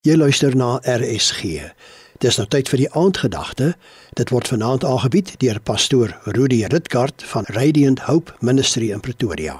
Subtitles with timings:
[0.00, 1.58] Jy luister na RSG.
[2.24, 3.74] Dis nou tyd vir die aandgedagte.
[4.16, 9.58] Dit word vanaand aangebied deur pastoor Rudy Ritgard van Radiant Hope Ministry in Pretoria.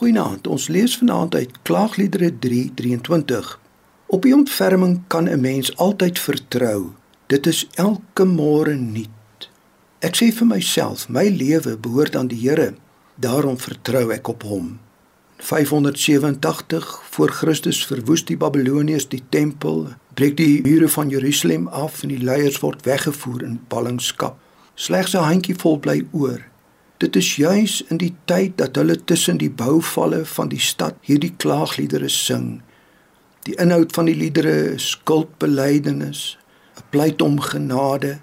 [0.00, 0.48] Goeienaand.
[0.48, 3.50] Ons lees vanaand uit Klaagliedere 3:23.
[4.06, 6.94] Op die ontferming kan 'n mens altyd vertrou.
[7.26, 9.50] Dit is elke môre nuut.
[10.00, 12.74] Ek sê vir myself, my lewe behoort aan die Here.
[13.14, 14.83] Daarom vertrou ek op hom.
[15.44, 22.14] 587 voor Christus verwoes die Babiloniërs die tempel, breek die mure van Jerusalem af en
[22.14, 24.38] die leiers word weggevoer in ballingskap.
[24.74, 26.40] Slegs 'n handjievol bly oor.
[26.96, 31.34] Dit is juis in die tyd dat hulle tussen die bouvalle van die stad hierdie
[31.36, 32.62] klaagliedere sing.
[33.42, 36.38] Die inhoud van die liedere is skuldbelydenis,
[36.76, 38.18] 'n pleit om genade.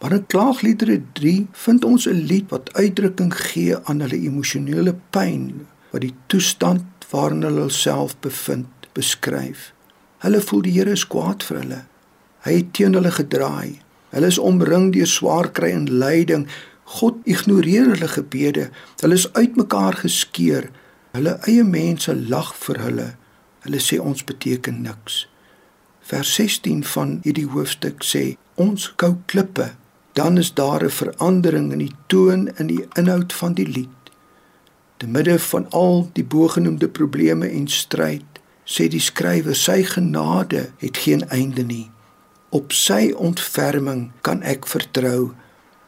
[0.00, 5.66] Maar in klaagliedere 3 vind ons 'n lied wat uitdrukking gee aan hulle emosionele pyn
[5.92, 9.70] wat die toestand waarin hulle self bevind beskryf.
[10.24, 11.80] Hulle voel die Here is kwaad vir hulle.
[12.46, 13.80] Hy het teen hulle gedraai.
[14.12, 16.46] Hulle is omring deur swaar kry en lyding.
[16.98, 18.68] God ignoreer hulle gebede.
[19.02, 20.70] Hulle is uitmekaar geskeur.
[21.12, 23.08] Hulle eie mense lag vir hulle.
[23.66, 25.26] Hulle sê ons beteken niks.
[26.02, 28.24] Vers 16 van hierdie hoofstuk sê
[28.60, 29.72] ons kou klippe.
[30.18, 34.01] Dan is daar 'n verandering in die toon en die inhoud van die lied.
[35.02, 41.00] Te midde van al die bogenoemde probleme en stryd, sê die skrywer, sy genade het
[41.02, 41.88] geen einde nie.
[42.54, 45.32] Op sy ontferming kan ek vertrou.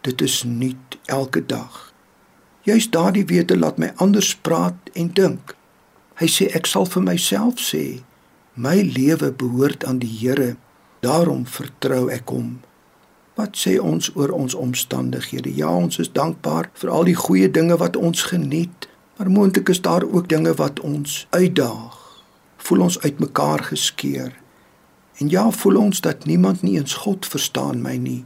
[0.03, 1.77] Dit is nuut elke dag.
[2.67, 5.53] Juist daardie wete laat my anders praat en dink.
[6.19, 8.03] Hy sê ek sal vir myself sê,
[8.59, 10.57] my lewe behoort aan die Here.
[11.07, 12.57] Daarom vertrou ek hom.
[13.39, 15.55] Wat sê ons oor ons omstandighede?
[15.55, 18.91] Ja, ons is dankbaar vir al die goeie dinge wat ons geniet.
[19.17, 22.23] Maar moontlik is daar ook dinge wat ons uitdaag.
[22.57, 24.43] Voel ons uitmekaar geskeur.
[25.15, 28.25] En ja, voel ons dat niemand nie eens God verstaan my nie.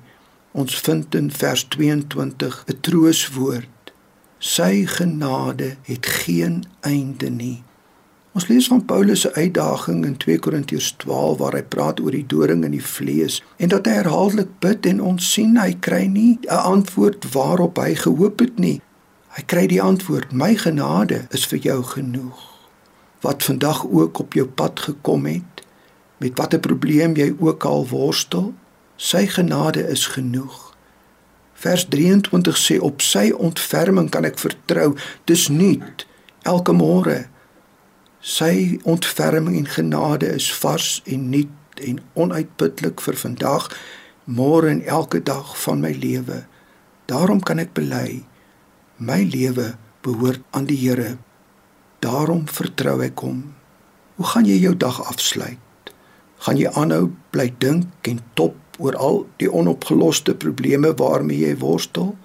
[0.50, 3.92] Ons vind in vers 22 'n trooswoord.
[4.39, 7.63] Sy genade het geen einde nie.
[8.33, 12.27] Ons lees van Paulus se uitdaging in 2 Korintiërs 12 waar hy praat oor die
[12.27, 16.39] doring in die vlees en dat hy herhaaldelik bid en ons sien hy kry nie
[16.42, 18.80] 'n antwoord waarop hy gehoop het nie.
[19.39, 22.39] Hy kry die antwoord: "My genade is vir jou genoeg."
[23.23, 25.63] Wat vandag ook op jou pad gekom het,
[26.17, 28.55] met watter probleem jy ook al worstel,
[28.97, 30.75] sy genade is genoeg.
[31.53, 34.97] Vers 23 sê op sy ontferming kan ek vertrou.
[35.25, 36.07] Dis nuut
[36.43, 37.29] elke môre.
[38.20, 43.70] Sy ontferming en genade is vars en nuut en onuitputlik vir vandag,
[44.25, 46.43] môre en elke dag van my lewe.
[47.07, 48.27] Daarom kan ek bely
[48.98, 51.19] My lewe behoort aan die Here.
[52.03, 53.55] Daarom vertrou ek hom.
[54.19, 55.92] Hoe gaan jy jou dag afsluit?
[56.42, 62.17] Gaan jy aanhou bly dink en top oor al die onopgeloste probleme waarmee jy worstel?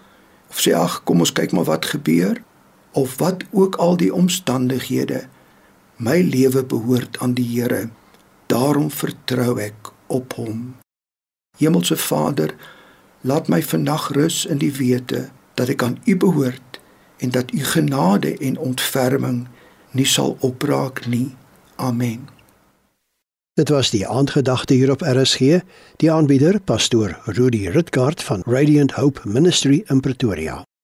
[0.50, 2.42] Of sê ag, kom ons kyk maar wat gebeur?
[2.98, 5.28] Of wat ook al die omstandighede,
[6.02, 7.92] my lewe behoort aan die Here.
[8.50, 10.74] Daarom vertrou ek op hom.
[11.62, 12.58] Hemelse Vader,
[13.22, 16.80] laat my vannag rus in die wete dat ek aan U behoort
[17.18, 19.48] en dat U genade en ontferming
[19.92, 21.36] nie sal opraak nie.
[21.76, 22.28] Amen.
[23.54, 25.60] Dit was die aandgedagte hier op RSG,
[26.02, 30.64] die aanbieder pastoor Rudy Rutgard van Radiant Hope Ministry in Pretoria.